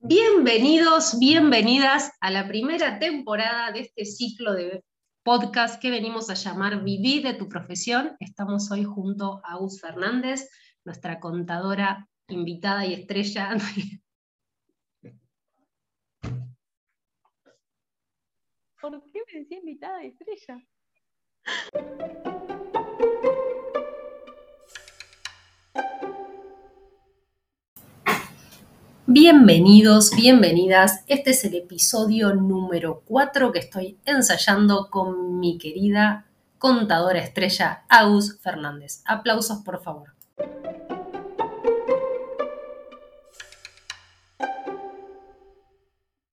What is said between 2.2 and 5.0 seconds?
a la primera temporada de este ciclo de